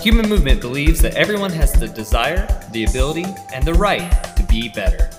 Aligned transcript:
Human 0.00 0.28
Movement 0.28 0.60
believes 0.60 1.00
that 1.00 1.16
everyone 1.16 1.50
has 1.50 1.72
the 1.72 1.88
desire, 1.88 2.46
the 2.70 2.84
ability, 2.84 3.26
and 3.52 3.64
the 3.64 3.74
right 3.74 4.08
to 4.36 4.44
be 4.44 4.68
better. 4.68 5.10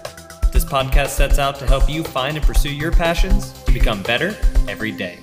This 0.53 0.63
podcast 0.63 1.09
sets 1.09 1.37
out 1.37 1.59
to 1.59 1.67
help 1.67 1.89
you 1.89 2.01
find 2.01 2.37
and 2.37 2.45
pursue 2.45 2.73
your 2.73 2.93
passions 2.93 3.51
to 3.63 3.73
become 3.73 4.01
better 4.03 4.37
every 4.69 4.93
day. 4.93 5.19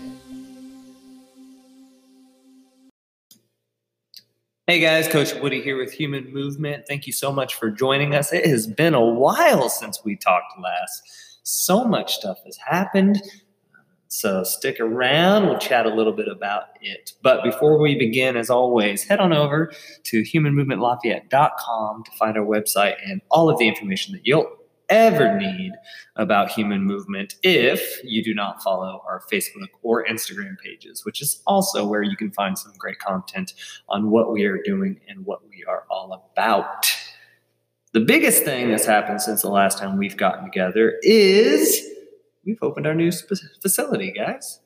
Hey 4.67 4.79
guys, 4.79 5.09
Coach 5.09 5.35
Woody 5.37 5.63
here 5.63 5.79
with 5.79 5.91
Human 5.91 6.31
Movement. 6.35 6.85
Thank 6.87 7.07
you 7.07 7.15
so 7.15 7.33
much 7.33 7.55
for 7.55 7.71
joining 7.71 8.15
us. 8.15 8.35
It 8.35 8.45
has 8.47 8.67
been 8.67 8.93
a 8.93 9.05
while 9.05 9.71
since 9.71 10.05
we 10.05 10.17
talked 10.17 10.53
last. 10.61 11.03
So 11.45 11.85
much 11.85 12.17
stuff 12.17 12.41
has 12.45 12.59
happened. 12.59 13.23
So 14.17 14.41
uh, 14.41 14.45
stick 14.45 14.81
around. 14.81 15.45
We'll 15.45 15.59
chat 15.59 15.85
a 15.85 15.95
little 15.95 16.15
bit 16.15 16.27
about 16.27 16.69
it. 16.81 17.13
But 17.21 17.45
before 17.45 17.79
we 17.79 17.99
begin, 17.99 18.39
as 18.39 18.49
always, 18.49 19.05
head 19.05 19.21
on 19.21 19.35
over 19.35 19.71
to 20.05 20.23
humanmovementlafayette.com 20.23 22.03
to 22.03 22.11
find 22.13 22.39
our 22.39 22.47
website 22.47 22.95
and 23.05 23.21
all 23.31 23.51
of 23.51 23.59
the 23.59 23.69
information 23.69 24.15
that 24.15 24.23
you'll 24.25 24.51
ever 24.89 25.37
need 25.37 25.73
about 26.17 26.51
human 26.51 26.83
movement 26.83 27.35
if 27.43 28.01
you 28.05 28.25
do 28.25 28.33
not 28.33 28.63
follow 28.63 29.03
our 29.07 29.21
Facebook 29.31 29.69
or 29.83 30.07
Instagram 30.07 30.59
pages, 30.65 31.05
which 31.05 31.21
is 31.21 31.43
also 31.47 31.87
where 31.87 32.03
you 32.03 32.17
can 32.17 32.31
find 32.31 32.59
some 32.59 32.73
great 32.79 32.99
content 32.99 33.53
on 33.91 34.11
what 34.11 34.33
we 34.33 34.45
are 34.45 34.63
doing 34.63 34.99
and 35.11 35.27
what 35.27 35.47
we 35.47 35.63
are 35.69 35.85
all 35.91 36.31
about. 36.33 36.91
The 37.93 38.01
biggest 38.01 38.45
thing 38.45 38.71
that's 38.71 38.87
happened 38.87 39.21
since 39.21 39.43
the 39.43 39.51
last 39.51 39.77
time 39.77 39.99
we've 39.99 40.17
gotten 40.17 40.45
together 40.45 40.95
is 41.03 41.87
we've 42.47 42.63
opened 42.63 42.87
our 42.87 42.95
new 42.95 43.11
facility, 43.11 44.13
guys. 44.13 44.61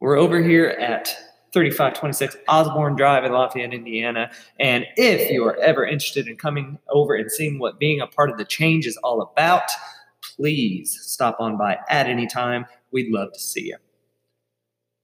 We're 0.00 0.18
over 0.18 0.42
here 0.42 0.68
at 0.68 1.14
3526 1.52 2.36
Osborne 2.48 2.96
Drive 2.96 3.24
in 3.24 3.32
Lafayette, 3.32 3.74
Indiana. 3.74 4.30
And 4.58 4.86
if 4.96 5.30
you 5.30 5.44
are 5.44 5.56
ever 5.58 5.84
interested 5.84 6.26
in 6.26 6.36
coming 6.36 6.78
over 6.88 7.14
and 7.14 7.30
seeing 7.30 7.58
what 7.58 7.78
being 7.78 8.00
a 8.00 8.06
part 8.06 8.30
of 8.30 8.38
the 8.38 8.44
change 8.44 8.86
is 8.86 8.96
all 8.98 9.20
about, 9.20 9.70
please 10.36 10.98
stop 11.02 11.36
on 11.38 11.58
by 11.58 11.78
at 11.88 12.06
any 12.06 12.26
time. 12.26 12.64
We'd 12.90 13.12
love 13.12 13.32
to 13.34 13.38
see 13.38 13.66
you. 13.66 13.76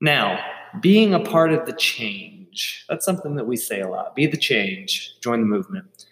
Now, 0.00 0.40
being 0.80 1.12
a 1.12 1.20
part 1.20 1.52
of 1.52 1.66
the 1.66 1.72
change, 1.72 2.84
that's 2.88 3.04
something 3.04 3.36
that 3.36 3.46
we 3.46 3.56
say 3.56 3.80
a 3.80 3.88
lot. 3.88 4.16
Be 4.16 4.26
the 4.26 4.36
change, 4.36 5.14
join 5.20 5.40
the 5.40 5.46
movement. 5.46 6.06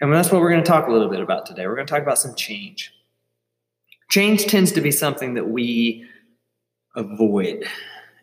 And 0.00 0.12
that's 0.12 0.32
what 0.32 0.40
we're 0.40 0.50
going 0.50 0.64
to 0.64 0.68
talk 0.68 0.88
a 0.88 0.92
little 0.92 1.08
bit 1.08 1.20
about 1.20 1.46
today. 1.46 1.66
We're 1.66 1.76
going 1.76 1.86
to 1.86 1.92
talk 1.92 2.02
about 2.02 2.18
some 2.18 2.34
change. 2.34 2.92
Change 4.12 4.44
tends 4.44 4.72
to 4.72 4.82
be 4.82 4.90
something 4.90 5.32
that 5.32 5.48
we 5.48 6.04
avoid 6.94 7.66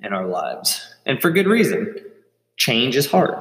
in 0.03 0.13
our 0.13 0.27
lives, 0.27 0.87
and 1.07 1.19
for 1.19 1.31
good 1.31 1.47
reason. 1.47 1.95
Change 2.57 2.95
is 2.95 3.09
hard. 3.09 3.33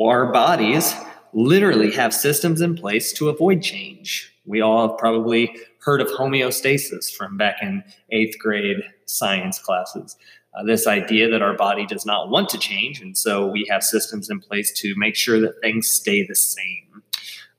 Our 0.00 0.30
bodies 0.30 0.94
literally 1.32 1.90
have 1.94 2.14
systems 2.14 2.60
in 2.60 2.76
place 2.76 3.12
to 3.14 3.28
avoid 3.28 3.60
change. 3.60 4.32
We 4.46 4.60
all 4.60 4.86
have 4.86 4.98
probably 4.98 5.56
heard 5.80 6.00
of 6.00 6.06
homeostasis 6.06 7.12
from 7.12 7.36
back 7.36 7.56
in 7.60 7.82
eighth 8.12 8.38
grade 8.38 8.84
science 9.06 9.58
classes. 9.58 10.16
Uh, 10.54 10.62
this 10.62 10.86
idea 10.86 11.28
that 11.28 11.42
our 11.42 11.56
body 11.56 11.86
does 11.86 12.06
not 12.06 12.30
want 12.30 12.50
to 12.50 12.58
change, 12.58 13.00
and 13.00 13.18
so 13.18 13.48
we 13.48 13.66
have 13.68 13.82
systems 13.82 14.30
in 14.30 14.38
place 14.38 14.72
to 14.74 14.94
make 14.96 15.16
sure 15.16 15.40
that 15.40 15.60
things 15.60 15.90
stay 15.90 16.24
the 16.24 16.36
same. 16.36 17.02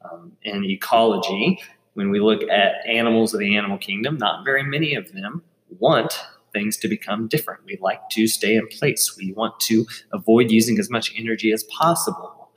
Um, 0.09 0.31
in 0.41 0.63
ecology, 0.63 1.61
when 1.93 2.09
we 2.09 2.19
look 2.19 2.43
at 2.49 2.85
animals 2.87 3.33
of 3.33 3.39
the 3.39 3.55
animal 3.55 3.77
kingdom, 3.77 4.17
not 4.17 4.45
very 4.45 4.63
many 4.63 4.95
of 4.95 5.11
them 5.13 5.43
want 5.79 6.19
things 6.53 6.77
to 6.77 6.87
become 6.87 7.27
different. 7.27 7.65
We 7.65 7.77
like 7.81 8.09
to 8.11 8.27
stay 8.27 8.55
in 8.55 8.67
place. 8.67 9.15
We 9.17 9.33
want 9.33 9.59
to 9.61 9.85
avoid 10.11 10.51
using 10.51 10.79
as 10.79 10.89
much 10.89 11.13
energy 11.17 11.51
as 11.51 11.63
possible. 11.63 12.51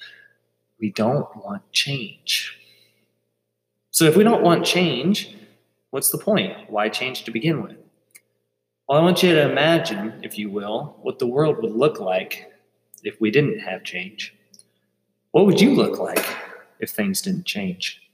We 0.78 0.90
don't 0.92 1.34
want 1.36 1.70
change. 1.72 2.58
So, 3.90 4.04
if 4.04 4.16
we 4.16 4.24
don't 4.24 4.42
want 4.42 4.66
change, 4.66 5.34
what's 5.90 6.10
the 6.10 6.18
point? 6.18 6.70
Why 6.70 6.90
change 6.90 7.24
to 7.24 7.30
begin 7.30 7.62
with? 7.62 7.76
Well, 8.86 9.00
I 9.00 9.02
want 9.02 9.22
you 9.22 9.34
to 9.34 9.50
imagine, 9.50 10.20
if 10.22 10.38
you 10.38 10.50
will, 10.50 10.98
what 11.00 11.18
the 11.18 11.26
world 11.26 11.56
would 11.62 11.72
look 11.72 11.98
like 11.98 12.52
if 13.02 13.20
we 13.20 13.30
didn't 13.30 13.60
have 13.60 13.82
change. 13.84 14.34
What 15.30 15.46
would 15.46 15.60
you 15.60 15.74
look 15.74 15.98
like 15.98 16.24
if 16.78 16.90
things 16.90 17.22
didn't 17.22 17.46
change? 17.46 18.05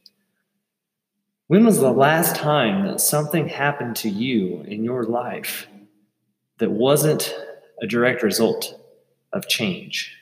When 1.52 1.66
was 1.66 1.80
the 1.80 1.92
last 1.92 2.34
time 2.34 2.86
that 2.86 2.98
something 2.98 3.46
happened 3.46 3.94
to 3.96 4.08
you 4.08 4.62
in 4.62 4.84
your 4.84 5.04
life 5.04 5.66
that 6.56 6.70
wasn't 6.70 7.36
a 7.82 7.86
direct 7.86 8.22
result 8.22 8.80
of 9.34 9.48
change? 9.48 10.16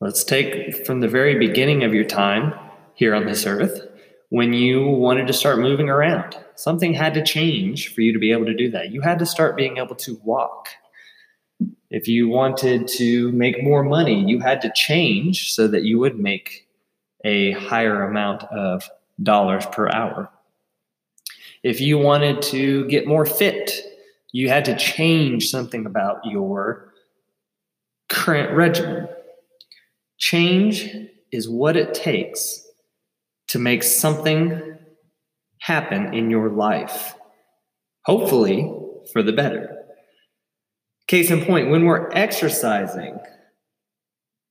Let's 0.00 0.22
take 0.22 0.86
from 0.86 1.00
the 1.00 1.08
very 1.08 1.36
beginning 1.36 1.82
of 1.82 1.92
your 1.92 2.04
time 2.04 2.54
here 2.94 3.12
on 3.12 3.26
this 3.26 3.44
earth 3.44 3.88
when 4.28 4.52
you 4.52 4.86
wanted 4.86 5.26
to 5.26 5.32
start 5.32 5.58
moving 5.58 5.88
around. 5.88 6.38
Something 6.54 6.94
had 6.94 7.14
to 7.14 7.24
change 7.24 7.92
for 7.92 8.02
you 8.02 8.12
to 8.12 8.20
be 8.20 8.30
able 8.30 8.46
to 8.46 8.54
do 8.54 8.70
that. 8.70 8.92
You 8.92 9.00
had 9.00 9.18
to 9.18 9.26
start 9.26 9.56
being 9.56 9.78
able 9.78 9.96
to 9.96 10.20
walk. 10.22 10.68
If 11.90 12.06
you 12.06 12.28
wanted 12.28 12.86
to 12.98 13.32
make 13.32 13.64
more 13.64 13.82
money, 13.82 14.22
you 14.30 14.38
had 14.38 14.62
to 14.62 14.70
change 14.72 15.52
so 15.52 15.66
that 15.66 15.82
you 15.82 15.98
would 15.98 16.20
make 16.20 16.67
a 17.24 17.52
higher 17.52 18.02
amount 18.02 18.44
of 18.44 18.88
dollars 19.22 19.66
per 19.66 19.88
hour. 19.88 20.30
If 21.62 21.80
you 21.80 21.98
wanted 21.98 22.42
to 22.42 22.86
get 22.86 23.06
more 23.06 23.26
fit, 23.26 23.72
you 24.32 24.48
had 24.48 24.64
to 24.66 24.76
change 24.76 25.50
something 25.50 25.86
about 25.86 26.24
your 26.24 26.92
current 28.08 28.56
regimen. 28.56 29.08
Change 30.18 30.88
is 31.32 31.48
what 31.48 31.76
it 31.76 31.94
takes 31.94 32.64
to 33.48 33.58
make 33.58 33.82
something 33.82 34.78
happen 35.60 36.14
in 36.14 36.30
your 36.30 36.50
life, 36.50 37.14
hopefully 38.04 38.72
for 39.12 39.22
the 39.22 39.32
better. 39.32 39.74
Case 41.06 41.30
in 41.30 41.44
point, 41.44 41.70
when 41.70 41.86
we're 41.86 42.10
exercising, 42.10 43.18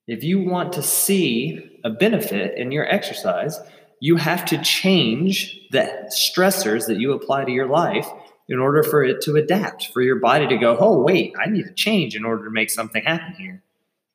if 0.07 0.23
you 0.23 0.39
want 0.39 0.73
to 0.73 0.81
see 0.81 1.76
a 1.87 1.89
benefit 1.89 2.57
in 2.57 2.71
your 2.71 2.85
exercise, 2.85 3.59
you 4.01 4.17
have 4.17 4.45
to 4.45 4.61
change 4.61 5.59
the 5.71 5.89
stressors 6.11 6.85
that 6.87 6.97
you 6.97 7.13
apply 7.13 7.45
to 7.45 7.51
your 7.51 7.67
life 7.67 8.07
in 8.49 8.59
order 8.59 8.83
for 8.83 9.03
it 9.03 9.21
to 9.21 9.35
adapt, 9.35 9.87
for 9.93 10.01
your 10.01 10.17
body 10.17 10.47
to 10.47 10.57
go, 10.57 10.77
oh, 10.79 11.01
wait, 11.01 11.33
I 11.41 11.49
need 11.49 11.63
to 11.63 11.73
change 11.73 12.15
in 12.15 12.25
order 12.25 12.43
to 12.43 12.51
make 12.51 12.69
something 12.69 13.03
happen 13.03 13.33
here. 13.35 13.63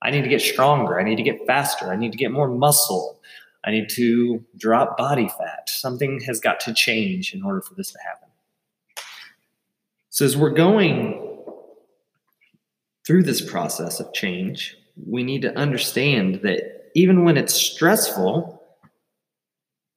I 0.02 0.10
need 0.10 0.22
to 0.22 0.28
get 0.28 0.42
stronger. 0.42 1.00
I 1.00 1.02
need 1.02 1.16
to 1.16 1.22
get 1.22 1.46
faster. 1.46 1.90
I 1.90 1.96
need 1.96 2.12
to 2.12 2.18
get 2.18 2.30
more 2.30 2.48
muscle. 2.48 3.18
I 3.64 3.70
need 3.70 3.88
to 3.90 4.44
drop 4.56 4.98
body 4.98 5.28
fat. 5.28 5.68
Something 5.68 6.20
has 6.26 6.40
got 6.40 6.60
to 6.60 6.74
change 6.74 7.32
in 7.32 7.42
order 7.42 7.62
for 7.62 7.74
this 7.74 7.90
to 7.92 7.98
happen. 8.04 8.28
So, 10.10 10.26
as 10.26 10.36
we're 10.36 10.50
going 10.50 11.38
through 13.06 13.22
this 13.22 13.40
process 13.40 13.98
of 13.98 14.12
change, 14.12 14.76
we 15.06 15.22
need 15.22 15.42
to 15.42 15.56
understand 15.56 16.40
that 16.42 16.81
even 16.94 17.24
when 17.24 17.36
it's 17.36 17.54
stressful, 17.54 18.62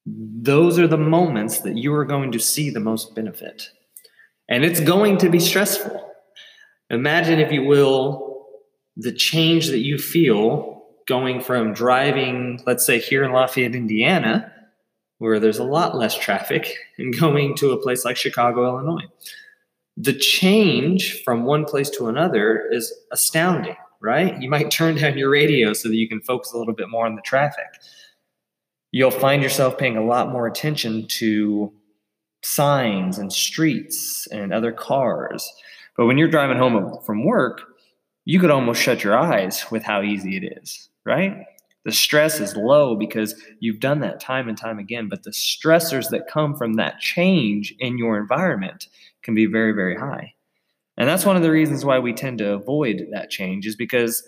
those 0.06 0.78
are 0.78 0.88
the 0.88 0.97
moments 0.97 1.59
that 1.61 1.78
you 1.78 1.94
are 1.94 2.06
going 2.06 2.31
to 2.31 2.39
see 2.39 2.69
the 2.69 2.79
most 2.79 3.16
benefit. 3.16 3.69
And 4.47 4.63
it's 4.63 4.79
going 4.79 5.17
to 5.19 5.29
be 5.29 5.39
stressful. 5.39 6.11
Imagine, 6.89 7.39
if 7.39 7.51
you 7.51 7.63
will, 7.63 8.45
the 8.95 9.11
change 9.11 9.67
that 9.67 9.79
you 9.79 9.97
feel 9.97 10.84
going 11.07 11.41
from 11.41 11.73
driving, 11.73 12.61
let's 12.66 12.85
say, 12.85 13.00
here 13.00 13.23
in 13.23 13.31
Lafayette, 13.31 13.75
Indiana, 13.75 14.51
where 15.17 15.39
there's 15.39 15.59
a 15.59 15.63
lot 15.63 15.97
less 15.97 16.16
traffic, 16.17 16.75
and 16.97 17.17
going 17.17 17.55
to 17.55 17.72
a 17.72 17.81
place 17.81 18.05
like 18.05 18.17
Chicago, 18.17 18.66
Illinois. 18.66 19.05
The 19.97 20.13
change 20.13 21.23
from 21.23 21.45
one 21.45 21.66
place 21.66 21.89
to 21.91 22.07
another 22.07 22.67
is 22.69 22.94
astounding 23.11 23.78
right? 24.05 24.41
You 24.41 24.49
might 24.49 24.72
turn 24.72 24.96
down 24.96 25.17
your 25.17 25.29
radio 25.29 25.73
so 25.73 25.90
that 25.90 25.96
you 25.96 26.07
can 26.07 26.22
focus 26.22 26.53
a 26.53 26.57
little 26.57 26.73
bit 26.73 26.90
more 26.90 27.05
on 27.05 27.16
the 27.16 27.22
traffic. 27.23 27.66
You'll 28.91 29.11
find 29.11 29.43
yourself 29.43 29.78
paying 29.78 29.97
a 29.97 30.05
lot 30.05 30.31
more 30.31 30.47
attention 30.47 31.07
to 31.07 31.73
signs 32.43 33.17
and 33.17 33.34
streets 33.34 34.28
and 34.28 34.53
other 34.53 34.72
cars. 34.72 35.52
But 35.97 36.05
when 36.05 36.17
you're 36.17 36.28
driving 36.28 36.57
home 36.57 36.99
from 37.03 37.25
work, 37.25 37.63
you 38.25 38.40
could 38.40 38.52
almost 38.52 38.81
shut 38.81 39.03
your 39.03 39.17
eyes 39.17 39.66
with 39.72 39.84
how 39.84 40.03
easy 40.03 40.37
it 40.37 40.57
is, 40.61 40.90
right? 41.05 41.46
The 41.85 41.91
stress 41.91 42.40
is 42.40 42.55
low 42.55 42.96
because 42.96 43.35
you've 43.59 43.79
done 43.79 43.99
that 44.02 44.19
time 44.19 44.47
and 44.47 44.57
time 44.57 44.79
again, 44.79 45.09
but 45.09 45.23
the 45.23 45.31
stressors 45.31 46.09
that 46.11 46.28
come 46.28 46.55
from 46.55 46.75
that 46.75 46.99
change 46.99 47.73
in 47.79 47.97
your 47.97 48.17
environment 48.17 48.87
can 49.23 49.34
be 49.35 49.46
very, 49.46 49.72
very 49.72 49.97
high. 49.97 50.34
And 50.97 51.09
that's 51.09 51.25
one 51.25 51.35
of 51.35 51.41
the 51.41 51.51
reasons 51.51 51.83
why 51.83 51.99
we 51.99 52.13
tend 52.13 52.37
to 52.37 52.53
avoid 52.53 53.07
that 53.11 53.29
change 53.29 53.67
is 53.67 53.75
because 53.75 54.27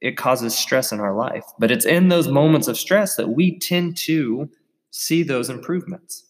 it 0.00 0.16
causes 0.16 0.54
stress 0.54 0.92
in 0.92 1.00
our 1.00 1.14
life. 1.14 1.44
But 1.58 1.70
it's 1.70 1.84
in 1.84 2.08
those 2.08 2.28
moments 2.28 2.68
of 2.68 2.78
stress 2.78 3.16
that 3.16 3.30
we 3.30 3.58
tend 3.58 3.96
to 3.98 4.48
see 4.90 5.22
those 5.22 5.50
improvements. 5.50 6.24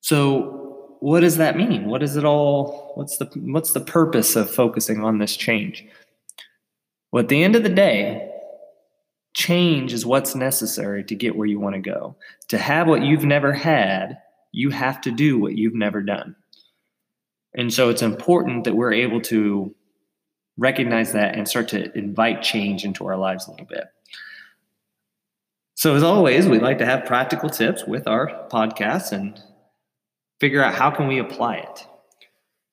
So, 0.00 0.96
what 1.00 1.20
does 1.20 1.36
that 1.36 1.56
mean? 1.56 1.86
What 1.86 2.02
is 2.02 2.16
it 2.16 2.24
all? 2.24 2.92
What's 2.94 3.18
the 3.18 3.26
what's 3.36 3.72
the 3.72 3.80
purpose 3.80 4.34
of 4.34 4.50
focusing 4.50 5.04
on 5.04 5.18
this 5.18 5.36
change? 5.36 5.86
Well, 7.12 7.22
at 7.22 7.28
the 7.28 7.44
end 7.44 7.54
of 7.54 7.62
the 7.62 7.68
day, 7.68 8.30
change 9.34 9.92
is 9.92 10.04
what's 10.04 10.34
necessary 10.34 11.04
to 11.04 11.14
get 11.14 11.36
where 11.36 11.46
you 11.46 11.60
want 11.60 11.74
to 11.74 11.80
go. 11.80 12.16
To 12.48 12.58
have 12.58 12.88
what 12.88 13.02
you've 13.02 13.24
never 13.24 13.52
had, 13.52 14.18
you 14.52 14.70
have 14.70 15.00
to 15.02 15.10
do 15.10 15.38
what 15.38 15.56
you've 15.56 15.74
never 15.74 16.02
done. 16.02 16.34
And 17.54 17.72
so 17.72 17.88
it's 17.88 18.02
important 18.02 18.64
that 18.64 18.74
we're 18.74 18.92
able 18.92 19.20
to 19.22 19.74
recognize 20.56 21.12
that 21.12 21.36
and 21.36 21.48
start 21.48 21.68
to 21.68 21.96
invite 21.96 22.42
change 22.42 22.84
into 22.84 23.06
our 23.06 23.16
lives 23.16 23.46
a 23.46 23.50
little 23.52 23.66
bit. 23.66 23.84
So 25.74 25.94
as 25.94 26.02
always, 26.02 26.48
we 26.48 26.58
like 26.58 26.78
to 26.78 26.86
have 26.86 27.04
practical 27.04 27.48
tips 27.48 27.84
with 27.86 28.08
our 28.08 28.48
podcasts 28.50 29.12
and 29.12 29.40
figure 30.40 30.62
out 30.62 30.74
how 30.74 30.90
can 30.90 31.06
we 31.06 31.18
apply 31.18 31.56
it. 31.56 31.86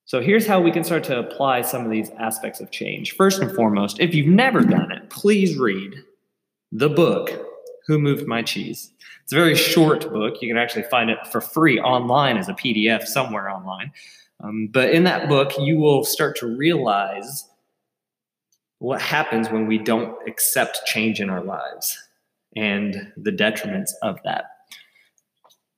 So 0.05 0.21
here's 0.21 0.45
how 0.45 0.61
we 0.61 0.71
can 0.71 0.83
start 0.83 1.03
to 1.05 1.19
apply 1.19 1.61
some 1.61 1.83
of 1.85 1.91
these 1.91 2.11
aspects 2.19 2.59
of 2.59 2.71
change. 2.71 3.15
First 3.15 3.41
and 3.41 3.51
foremost, 3.51 3.99
if 3.99 4.13
you've 4.13 4.27
never 4.27 4.61
done 4.61 4.91
it, 4.91 5.09
please 5.09 5.57
read 5.57 5.95
the 6.71 6.89
book 6.89 7.31
Who 7.87 7.97
Moved 7.97 8.27
My 8.27 8.41
Cheese. 8.41 8.91
It's 9.23 9.33
a 9.33 9.35
very 9.35 9.55
short 9.55 10.11
book. 10.11 10.41
You 10.41 10.47
can 10.47 10.57
actually 10.57 10.83
find 10.83 11.09
it 11.09 11.25
for 11.31 11.41
free 11.41 11.79
online 11.79 12.37
as 12.37 12.49
a 12.49 12.53
PDF 12.53 13.05
somewhere 13.05 13.49
online. 13.49 13.91
Um, 14.43 14.69
but 14.71 14.91
in 14.91 15.03
that 15.05 15.29
book, 15.29 15.53
you 15.57 15.77
will 15.77 16.03
start 16.03 16.35
to 16.37 16.47
realize 16.47 17.47
what 18.79 19.01
happens 19.01 19.49
when 19.49 19.67
we 19.67 19.77
don't 19.77 20.15
accept 20.27 20.85
change 20.85 21.19
in 21.19 21.29
our 21.29 21.43
lives 21.43 21.97
and 22.55 23.11
the 23.17 23.31
detriments 23.31 23.91
of 24.01 24.19
that. 24.23 24.45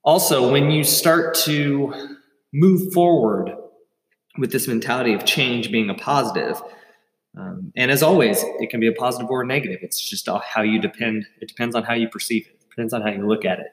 Also, 0.04 0.52
when 0.52 0.72
you 0.72 0.84
start 0.84 1.36
to 1.36 2.18
move 2.54 2.94
forward 2.94 3.52
with 4.38 4.52
this 4.52 4.68
mentality 4.68 5.14
of 5.14 5.26
change 5.26 5.72
being 5.72 5.90
a 5.90 5.94
positive, 5.94 6.62
um, 7.38 7.72
and 7.76 7.92
as 7.92 8.02
always, 8.02 8.44
it 8.60 8.70
can 8.70 8.80
be 8.80 8.88
a 8.88 8.94
positive 8.94 9.30
or 9.30 9.42
a 9.42 9.46
negative. 9.46 9.80
It's 9.82 10.10
just 10.10 10.28
how 10.28 10.62
you 10.62 10.80
depend. 10.80 11.26
It 11.40 11.48
depends 11.48 11.76
on 11.76 11.84
how 11.84 11.94
you 11.94 12.10
perceive 12.10 12.48
it. 12.48 12.54
it. 12.54 12.70
Depends 12.70 12.94
on 12.94 13.02
how 13.02 13.10
you 13.10 13.28
look 13.28 13.46
at 13.46 13.60
it. 13.60 13.68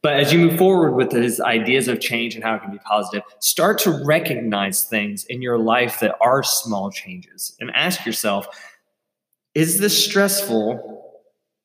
But 0.00 0.14
as 0.14 0.32
you 0.32 0.38
move 0.38 0.58
forward 0.58 0.92
with 0.92 1.10
these 1.10 1.40
ideas 1.40 1.88
of 1.88 2.00
change 2.00 2.34
and 2.36 2.44
how 2.44 2.54
it 2.54 2.62
can 2.62 2.70
be 2.70 2.78
positive, 2.78 3.22
start 3.40 3.78
to 3.80 4.02
recognize 4.04 4.84
things 4.84 5.24
in 5.24 5.42
your 5.42 5.58
life 5.58 5.98
that 6.00 6.16
are 6.20 6.42
small 6.42 6.90
changes, 6.90 7.56
and 7.58 7.70
ask 7.74 8.06
yourself: 8.06 8.46
Is 9.54 9.80
this 9.80 10.04
stressful 10.04 11.04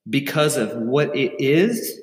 because 0.09 0.57
of 0.57 0.75
what 0.75 1.15
it 1.15 1.33
is, 1.39 1.99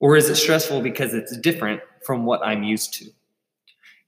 or 0.00 0.16
is 0.16 0.28
it 0.28 0.36
stressful 0.36 0.82
because 0.82 1.14
it's 1.14 1.36
different 1.38 1.82
from 2.04 2.26
what 2.26 2.44
I'm 2.44 2.64
used 2.64 2.94
to? 2.94 3.06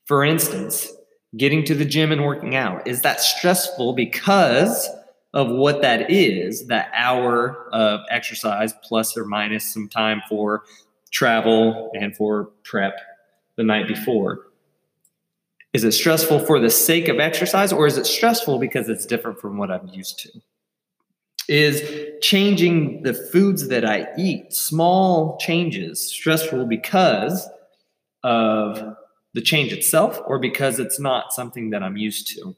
For 0.07 0.25
instance, 0.25 0.93
getting 1.37 1.65
to 1.67 1.77
the 1.77 1.85
gym 1.85 2.11
and 2.11 2.25
working 2.25 2.57
out? 2.57 2.89
Is 2.89 3.03
that 3.03 3.21
stressful 3.21 3.93
because 3.93 4.89
of 5.33 5.49
what 5.49 5.81
that 5.83 6.11
is, 6.11 6.67
that 6.67 6.91
hour 6.93 7.69
of 7.73 8.01
exercise 8.11 8.75
plus 8.83 9.17
or 9.17 9.25
minus 9.25 9.65
some 9.65 9.89
time 9.89 10.21
for 10.29 10.65
travel 11.11 11.91
and 11.95 12.17
for 12.17 12.51
prep 12.65 12.99
the 13.57 13.63
night 13.63 13.89
before? 13.89 14.47
Is 15.73 15.85
it 15.85 15.93
stressful 15.93 16.41
for 16.41 16.59
the 16.59 16.71
sake 16.71 17.09
of 17.09 17.21
exercise 17.21 17.73
or 17.73 17.87
is 17.87 17.97
it 17.97 18.07
stressful 18.07 18.59
because 18.59 18.89
it's 18.89 19.07
different 19.07 19.41
from 19.41 19.57
what 19.57 19.71
I'm 19.71 19.89
used 19.89 20.19
to? 20.21 20.31
Is 21.49 21.83
changing 22.21 23.03
the 23.03 23.15
foods 23.15 23.69
that 23.69 23.85
I 23.85 24.09
eat, 24.17 24.53
small 24.53 25.37
changes, 25.39 26.01
stressful 26.01 26.67
because 26.67 27.49
of 28.23 28.97
the 29.35 29.41
change 29.41 29.73
itself 29.73 30.21
or 30.27 30.39
because 30.39 30.79
it's 30.79 30.99
not 30.99 31.33
something 31.33 31.71
that 31.71 31.83
I'm 31.83 31.97
used 31.97 32.29
to. 32.35 32.57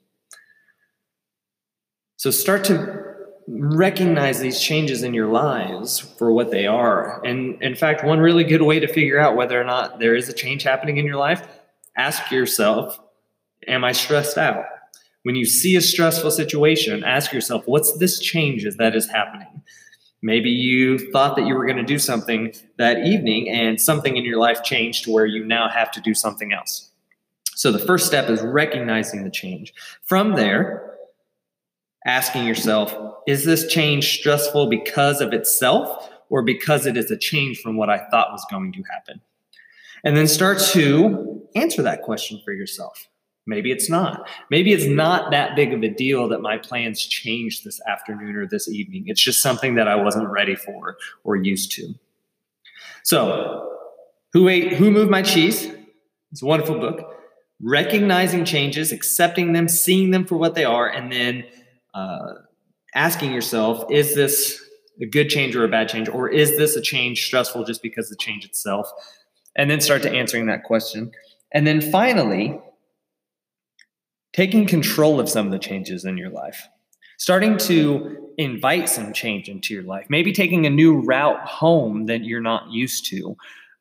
So 2.17 2.31
start 2.31 2.65
to 2.65 3.12
recognize 3.49 4.41
these 4.41 4.61
changes 4.61 5.03
in 5.03 5.15
your 5.15 5.29
lives 5.29 5.99
for 5.99 6.33
what 6.33 6.51
they 6.51 6.67
are. 6.67 7.25
And 7.25 7.61
in 7.63 7.75
fact, 7.75 8.05
one 8.05 8.21
really 8.21 8.45
good 8.45 8.63
way 8.63 8.81
to 8.81 8.87
figure 8.87 9.19
out 9.19 9.37
whether 9.37 9.61
or 9.61 9.65
not 9.65 9.99
there 9.99 10.15
is 10.15 10.29
a 10.29 10.33
change 10.33 10.63
happening 10.63 10.97
in 10.97 11.07
your 11.07 11.17
life, 11.17 11.47
ask 11.97 12.31
yourself, 12.31 12.99
am 13.67 13.85
I 13.85 13.93
stressed 13.93 14.39
out? 14.39 14.65
When 15.25 15.37
you 15.37 15.45
see 15.45 15.77
a 15.77 15.81
stressful 15.81 16.31
situation, 16.31 17.05
ask 17.05 17.33
yourself, 17.33 17.63
what's 17.67 17.97
this 17.99 18.19
change 18.19 18.67
that 18.77 18.97
is 18.97 19.09
happening? 19.09 19.63
Maybe 20.21 20.51
you 20.51 20.99
thought 21.11 21.37
that 21.37 21.47
you 21.47 21.55
were 21.55 21.67
going 21.67 21.79
to 21.79 21.85
do 21.85 21.99
something 21.99 22.53
that 22.79 23.05
evening 23.05 23.49
and 23.49 23.81
something 23.81 24.17
in 24.17 24.25
your 24.25 24.39
life 24.39 24.63
changed 24.63 25.05
to 25.05 25.13
where 25.13 25.27
you 25.27 25.45
now 25.45 25.69
have 25.69 25.91
to 25.93 26.01
do 26.01 26.15
something 26.15 26.53
else. 26.53 26.91
So 27.55 27.71
the 27.71 27.79
first 27.79 28.07
step 28.07 28.31
is 28.31 28.41
recognizing 28.41 29.25
the 29.25 29.31
change. 29.31 29.75
From 30.03 30.35
there, 30.35 30.92
asking 32.07 32.47
yourself, 32.47 32.95
is 33.27 33.45
this 33.45 33.67
change 33.67 34.19
stressful 34.19 34.69
because 34.69 35.21
of 35.21 35.33
itself 35.33 36.11
or 36.29 36.43
because 36.43 36.87
it 36.87 36.97
is 36.97 37.11
a 37.11 37.17
change 37.17 37.61
from 37.61 37.77
what 37.77 37.91
I 37.91 37.99
thought 38.11 38.33
was 38.33 38.45
going 38.51 38.73
to 38.73 38.83
happen? 38.91 39.21
And 40.05 40.17
then 40.17 40.27
start 40.27 40.59
to 40.73 41.43
answer 41.55 41.83
that 41.83 42.03
question 42.03 42.41
for 42.45 42.53
yourself. 42.53 43.09
Maybe 43.47 43.73
it's 43.73 43.91
not. 43.91 44.29
Maybe 44.51 44.73
it's 44.73 44.87
not 44.87 45.33
that 45.33 45.57
big 45.57 45.73
of 45.73 45.83
a 45.83 45.89
deal 45.89 46.29
that 46.29 46.41
my 46.41 46.59
plans 46.59 47.05
changed 47.05 47.65
this 47.65 47.81
afternoon 47.89 48.37
or 48.37 48.47
this 48.47 48.69
evening. 48.69 49.05
It's 49.07 49.21
just 49.21 49.43
something 49.43 49.75
that 49.75 49.89
I 49.89 49.97
wasn't 49.97 50.29
ready 50.29 50.55
for 50.55 50.97
or 51.25 51.37
used 51.37 51.73
to. 51.73 51.95
So, 53.03 53.69
who 54.33 54.49
ate 54.49 54.75
who 54.75 54.91
moved 54.93 55.11
my 55.11 55.23
cheese? 55.23 55.69
It's 56.31 56.43
a 56.43 56.47
wonderful 56.47 56.79
book. 56.79 57.17
Recognizing 57.61 58.45
changes, 58.45 58.93
accepting 58.93 59.53
them, 59.53 59.69
seeing 59.69 60.13
them 60.13 60.25
for 60.25 60.37
what 60.37 60.55
they 60.55 60.65
are, 60.65 60.89
and 60.89 61.13
then 61.13 61.45
uh, 61.95 62.33
asking 62.95 63.33
yourself, 63.33 63.85
is 63.91 64.15
this 64.15 64.63
a 65.01 65.07
good 65.07 65.29
change 65.29 65.57
or 65.57 65.65
a 65.65 65.69
bad 65.69 65.89
change? 65.89 66.09
Or 66.09 66.29
is 66.29 66.57
this 66.57 66.77
a 66.77 66.81
change 66.81 67.25
stressful 67.25 67.65
just 67.65 67.83
because 67.83 68.09
the 68.09 68.17
change 68.17 68.45
itself? 68.45 68.91
And 69.57 69.71
then 69.71 69.81
start 69.81 70.03
to 70.03 70.11
answering 70.11 70.47
that 70.47 70.65
question. 70.65 71.13
And 71.53 71.67
then 71.67 71.81
finally, 71.81 72.59
taking 74.33 74.67
control 74.67 75.21
of 75.21 75.29
some 75.29 75.47
of 75.47 75.53
the 75.53 75.59
changes 75.59 76.05
in 76.05 76.17
your 76.17 76.31
life, 76.31 76.67
starting 77.19 77.59
to 77.59 78.33
invite 78.39 78.89
some 78.89 79.13
change 79.13 79.49
into 79.49 79.75
your 79.75 79.83
life, 79.83 80.07
maybe 80.09 80.33
taking 80.33 80.65
a 80.65 80.71
new 80.71 81.01
route 81.01 81.47
home 81.47 82.07
that 82.07 82.25
you're 82.25 82.41
not 82.41 82.71
used 82.71 83.07
to, 83.07 83.37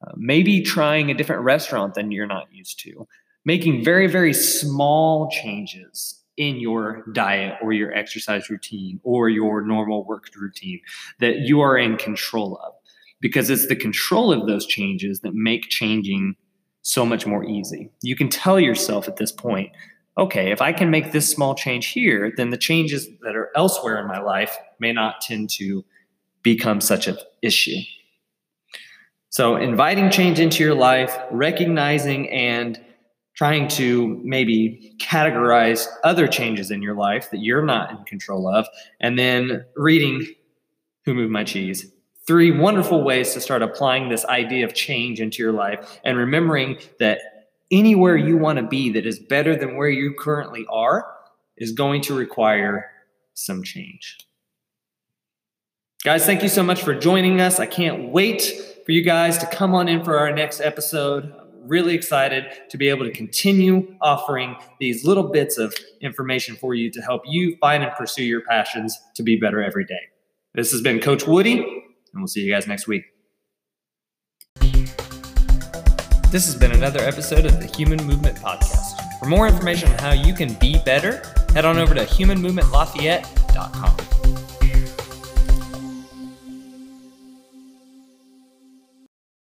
uh, 0.05 0.11
maybe 0.17 0.61
trying 0.61 1.09
a 1.09 1.13
different 1.13 1.43
restaurant 1.43 1.93
than 1.93 2.11
you're 2.11 2.27
not 2.27 2.51
used 2.51 2.79
to, 2.81 3.07
making 3.45 3.83
very, 3.83 4.07
very 4.07 4.33
small 4.33 5.29
changes 5.29 6.20
in 6.37 6.59
your 6.59 7.03
diet 7.13 7.55
or 7.61 7.73
your 7.73 7.93
exercise 7.93 8.49
routine 8.49 8.99
or 9.03 9.29
your 9.29 9.61
normal 9.61 10.05
work 10.05 10.25
routine 10.35 10.79
that 11.19 11.39
you 11.39 11.61
are 11.61 11.77
in 11.77 11.97
control 11.97 12.57
of. 12.65 12.73
Because 13.19 13.49
it's 13.49 13.67
the 13.67 13.75
control 13.75 14.33
of 14.33 14.47
those 14.47 14.65
changes 14.65 15.19
that 15.19 15.33
make 15.35 15.69
changing 15.69 16.35
so 16.81 17.05
much 17.05 17.27
more 17.27 17.43
easy. 17.43 17.91
You 18.01 18.15
can 18.15 18.29
tell 18.29 18.59
yourself 18.59 19.07
at 19.07 19.17
this 19.17 19.31
point 19.31 19.71
okay, 20.17 20.51
if 20.51 20.61
I 20.61 20.73
can 20.73 20.89
make 20.89 21.13
this 21.13 21.29
small 21.29 21.55
change 21.55 21.87
here, 21.87 22.33
then 22.35 22.49
the 22.49 22.57
changes 22.57 23.07
that 23.21 23.35
are 23.35 23.49
elsewhere 23.55 23.99
in 23.99 24.07
my 24.07 24.19
life 24.19 24.55
may 24.77 24.91
not 24.91 25.21
tend 25.21 25.49
to 25.51 25.85
become 26.43 26.81
such 26.81 27.07
an 27.07 27.17
issue. 27.41 27.77
So, 29.29 29.55
inviting 29.55 30.09
change 30.09 30.39
into 30.39 30.63
your 30.63 30.75
life, 30.75 31.17
recognizing 31.31 32.29
and 32.29 32.79
trying 33.41 33.67
to 33.67 34.21
maybe 34.23 34.93
categorize 34.99 35.87
other 36.03 36.27
changes 36.27 36.69
in 36.69 36.79
your 36.79 36.93
life 36.93 37.31
that 37.31 37.39
you're 37.39 37.65
not 37.65 37.89
in 37.89 37.97
control 38.03 38.47
of, 38.47 38.67
and 38.99 39.17
then 39.17 39.65
reading 39.75 40.23
Who 41.05 41.15
Moved 41.15 41.31
My 41.31 41.43
Cheese. 41.43 41.91
Three 42.27 42.51
wonderful 42.51 43.03
ways 43.03 43.33
to 43.33 43.41
start 43.41 43.63
applying 43.63 44.09
this 44.09 44.23
idea 44.25 44.63
of 44.63 44.75
change 44.75 45.19
into 45.19 45.41
your 45.41 45.53
life 45.53 45.99
and 46.03 46.19
remembering 46.19 46.77
that 46.99 47.47
anywhere 47.71 48.15
you 48.15 48.37
want 48.37 48.59
to 48.59 48.63
be 48.67 48.91
that 48.91 49.07
is 49.07 49.17
better 49.17 49.55
than 49.55 49.75
where 49.75 49.89
you 49.89 50.13
currently 50.13 50.63
are 50.69 51.11
is 51.57 51.71
going 51.71 52.03
to 52.03 52.13
require 52.13 52.91
some 53.33 53.63
change. 53.63 54.19
Guys, 56.03 56.27
thank 56.27 56.43
you 56.43 56.49
so 56.49 56.61
much 56.61 56.83
for 56.83 56.93
joining 56.93 57.41
us. 57.41 57.59
I 57.59 57.65
can't 57.65 58.09
wait 58.09 58.53
for 58.85 58.91
you 58.91 59.01
guys 59.01 59.39
to 59.39 59.47
come 59.47 59.73
on 59.73 59.87
in 59.89 60.03
for 60.03 60.19
our 60.19 60.31
next 60.31 60.61
episode. 60.61 61.40
Really 61.61 61.93
excited 61.93 62.45
to 62.69 62.77
be 62.77 62.89
able 62.89 63.05
to 63.05 63.11
continue 63.11 63.95
offering 64.01 64.55
these 64.79 65.05
little 65.05 65.29
bits 65.29 65.57
of 65.57 65.73
information 66.01 66.55
for 66.55 66.73
you 66.73 66.89
to 66.91 67.01
help 67.01 67.21
you 67.25 67.55
find 67.57 67.83
and 67.83 67.91
pursue 67.93 68.23
your 68.23 68.41
passions 68.41 68.99
to 69.15 69.23
be 69.23 69.35
better 69.35 69.61
every 69.61 69.85
day. 69.85 69.99
This 70.55 70.71
has 70.71 70.81
been 70.81 70.99
Coach 70.99 71.27
Woody, 71.27 71.59
and 71.59 71.83
we'll 72.15 72.27
see 72.27 72.41
you 72.41 72.51
guys 72.51 72.67
next 72.67 72.87
week. 72.87 73.05
This 76.31 76.45
has 76.45 76.55
been 76.55 76.71
another 76.71 77.01
episode 77.01 77.45
of 77.45 77.59
the 77.59 77.67
Human 77.67 78.03
Movement 78.07 78.37
Podcast. 78.37 79.19
For 79.19 79.25
more 79.25 79.47
information 79.47 79.91
on 79.91 79.99
how 79.99 80.13
you 80.13 80.33
can 80.33 80.53
be 80.55 80.81
better, 80.83 81.21
head 81.53 81.65
on 81.65 81.77
over 81.77 81.93
to 81.93 82.05
humanmovementlafayette.com. 82.05 84.10